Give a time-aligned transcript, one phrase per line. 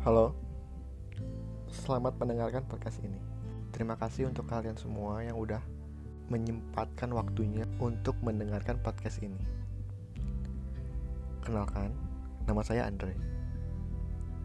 [0.00, 0.32] Halo,
[1.68, 3.20] selamat mendengarkan podcast ini.
[3.76, 5.60] Terima kasih untuk kalian semua yang udah
[6.32, 9.36] menyempatkan waktunya untuk mendengarkan podcast ini.
[11.44, 11.92] Kenalkan,
[12.48, 13.12] nama saya Andre.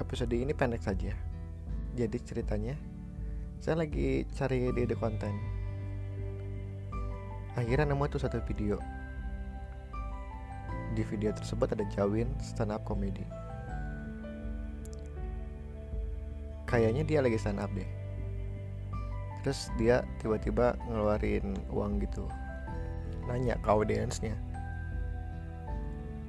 [0.00, 1.12] Episode ini pendek saja.
[1.92, 2.72] Jadi ceritanya,
[3.60, 5.36] saya lagi cari ide konten.
[7.52, 8.80] Akhirnya nemu tuh satu video.
[10.96, 13.24] Di video tersebut ada Jawin stand up comedy.
[16.68, 17.88] Kayaknya dia lagi stand up deh.
[19.44, 22.28] Terus dia tiba-tiba ngeluarin uang gitu.
[23.28, 24.36] Nanya ke audiensnya.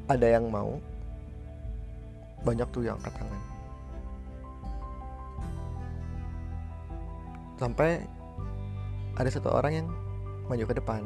[0.07, 0.79] Ada yang mau?
[2.43, 3.41] Banyak tuh yang angkat tangan.
[7.59, 7.99] Sampai
[9.19, 9.87] ada satu orang yang
[10.47, 11.03] maju ke depan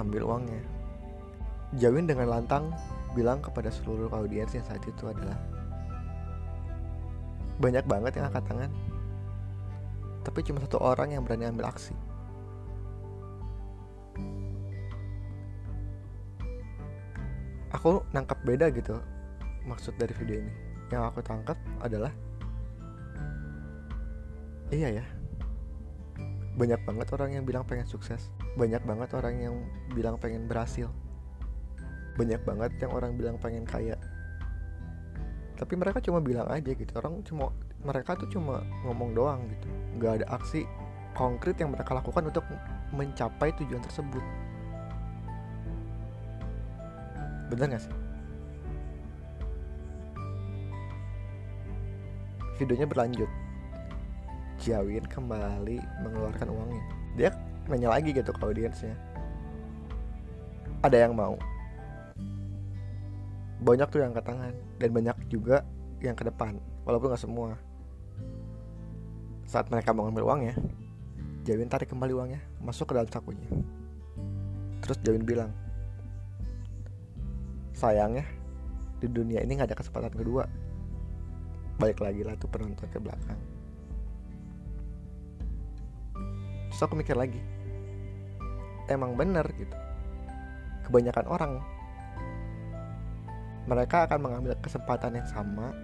[0.00, 0.75] ambil uangnya
[1.76, 2.72] Jawin dengan lantang
[3.12, 5.36] bilang kepada seluruh audiens yang saat itu adalah
[7.60, 8.70] banyak banget yang angkat tangan.
[10.24, 11.92] Tapi cuma satu orang yang berani ambil aksi.
[17.76, 18.96] Aku nangkap beda gitu
[19.68, 20.52] maksud dari video ini.
[20.88, 22.12] Yang aku tangkap adalah
[24.72, 25.04] iya ya.
[26.56, 28.32] Banyak banget orang yang bilang pengen sukses.
[28.56, 29.54] Banyak banget orang yang
[29.92, 30.88] bilang pengen berhasil
[32.16, 33.94] banyak banget yang orang bilang pengen kaya.
[35.56, 39.68] Tapi mereka cuma bilang aja gitu orang cuma mereka tuh cuma ngomong doang gitu.
[40.00, 40.64] Nggak ada aksi
[41.16, 42.44] konkret yang mereka lakukan untuk
[42.92, 44.24] mencapai tujuan tersebut.
[47.48, 47.94] Bener gak sih?
[52.60, 53.30] Videonya berlanjut.
[54.60, 56.84] Jawin kembali mengeluarkan uangnya.
[57.16, 57.30] Dia
[57.68, 58.96] nanya lagi gitu ke audiensnya.
[60.84, 61.36] Ada yang mau
[63.62, 65.64] banyak tuh yang angkat tangan dan banyak juga
[66.04, 67.56] yang ke depan walaupun nggak semua.
[69.46, 70.54] Saat mereka mau ngambil uangnya
[71.46, 73.46] Jawin tarik kembali uangnya masuk ke dalam sakunya.
[74.82, 75.54] Terus Jawin bilang
[77.70, 78.26] sayangnya
[78.98, 80.44] di dunia ini nggak ada kesempatan kedua.
[81.78, 83.38] Balik lagi lah tuh penonton ke belakang.
[86.72, 87.38] Terus aku mikir lagi
[88.90, 89.76] emang bener gitu
[90.86, 91.52] kebanyakan orang
[93.66, 95.74] mereka akan mengambil kesempatan yang sama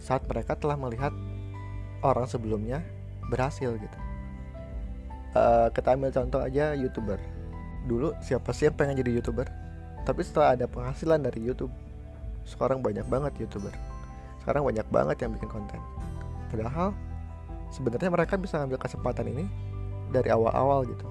[0.00, 1.12] saat mereka telah melihat
[2.00, 2.80] orang sebelumnya
[3.28, 3.98] berhasil gitu.
[5.36, 7.20] Uh, kita ambil contoh aja youtuber.
[7.84, 9.46] Dulu siapa sih yang pengen jadi youtuber?
[10.08, 11.72] Tapi setelah ada penghasilan dari YouTube,
[12.48, 13.74] sekarang banyak banget youtuber.
[14.40, 15.76] Sekarang banyak banget yang bikin konten.
[16.48, 16.96] Padahal
[17.68, 19.44] sebenarnya mereka bisa ngambil kesempatan ini
[20.08, 21.04] dari awal-awal gitu.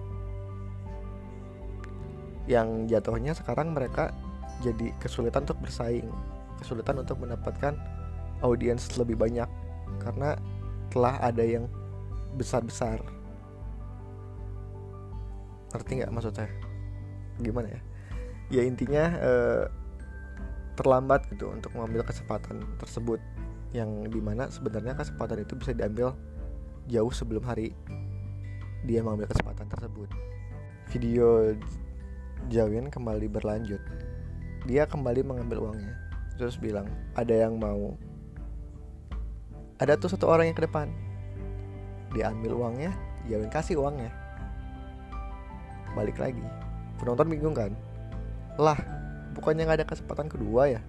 [2.50, 4.10] Yang jatuhnya sekarang mereka
[4.66, 6.10] jadi kesulitan untuk bersaing
[6.58, 7.78] kesulitan untuk mendapatkan
[8.42, 9.46] audiens lebih banyak
[10.02, 10.38] karena
[10.90, 11.70] telah ada yang
[12.38, 13.02] besar-besar.
[15.74, 16.50] Ngerti nggak maksudnya?
[17.42, 17.82] Gimana ya?
[18.48, 19.64] Ya intinya eh,
[20.78, 23.22] terlambat gitu untuk mengambil kesempatan tersebut
[23.76, 26.16] yang di mana sebenarnya kesempatan itu bisa diambil
[26.88, 27.76] jauh sebelum hari
[28.88, 30.10] dia mengambil kesempatan tersebut.
[30.94, 31.52] Video
[32.48, 33.82] Jawin kembali berlanjut
[34.68, 35.96] dia kembali mengambil uangnya.
[36.36, 36.86] Terus bilang
[37.16, 37.96] ada yang mau.
[39.80, 40.92] Ada tuh satu orang yang ke depan.
[42.14, 42.92] Dia ambil uangnya
[43.28, 44.08] Jawin kasih uangnya.
[45.92, 46.44] Balik lagi.
[46.96, 47.76] Penonton bingung kan?
[48.56, 48.80] Lah
[49.36, 50.82] bukannya nggak ada kesempatan kedua ya?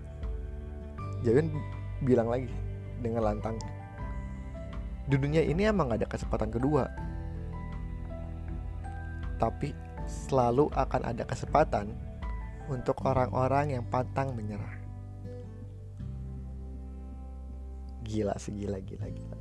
[1.27, 1.51] Jawin
[2.07, 2.51] bilang lagi
[3.03, 3.59] dengan lantang.
[5.09, 6.85] Di dunia ini emang gak ada kesempatan kedua.
[9.41, 9.73] Tapi
[10.05, 11.91] selalu akan ada kesempatan
[12.69, 14.77] untuk orang-orang yang pantang menyerah.
[18.05, 19.39] Gila segila gila gila.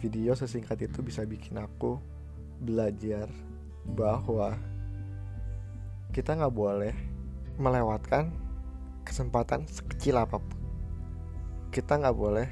[0.00, 1.96] Video sesingkat itu bisa bikin aku
[2.60, 3.28] belajar
[3.88, 4.56] bahwa
[6.12, 6.92] kita nggak boleh
[7.56, 8.32] melewatkan
[9.04, 10.60] kesempatan sekecil apa pun.
[11.72, 12.48] Kita nggak boleh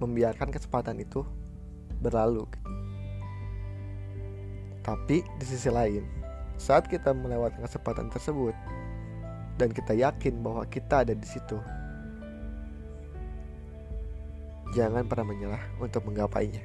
[0.00, 1.24] membiarkan kesempatan itu
[2.00, 2.44] berlalu.
[4.84, 6.04] Tapi di sisi lain,
[6.56, 8.56] saat kita melewati kesempatan tersebut
[9.60, 11.56] dan kita yakin bahwa kita ada di situ,
[14.72, 16.64] jangan pernah menyerah untuk menggapainya.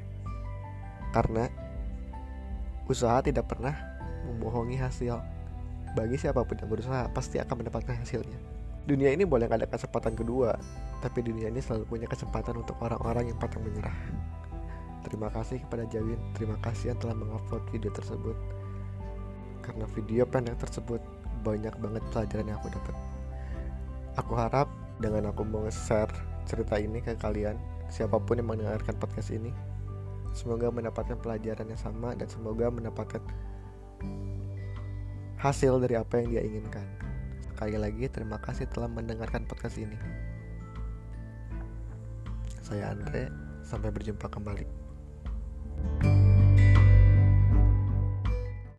[1.12, 1.48] Karena
[2.88, 3.76] usaha tidak pernah
[4.28, 5.20] membohongi hasil.
[5.92, 8.40] Bagi siapa pun yang berusaha pasti akan mendapatkan hasilnya.
[8.88, 10.56] Dunia ini boleh ada kesempatan kedua,
[11.04, 13.94] tapi dunia ini selalu punya kesempatan untuk orang-orang yang patah menyerah.
[15.04, 18.61] Terima kasih kepada Jawin, terima kasih yang telah mengupload video tersebut
[19.62, 21.00] karena video pendek tersebut
[21.46, 22.96] banyak banget pelajaran yang aku dapat.
[24.20, 24.68] Aku harap
[25.00, 26.12] dengan aku mau share
[26.46, 29.54] cerita ini ke kalian siapa pun yang mendengarkan podcast ini
[30.32, 33.20] semoga mendapatkan pelajaran yang sama dan semoga mendapatkan
[35.42, 36.88] hasil dari apa yang dia inginkan.
[37.52, 39.98] Sekali lagi terima kasih telah mendengarkan podcast ini.
[42.64, 43.28] Saya Andre
[43.68, 46.11] sampai berjumpa kembali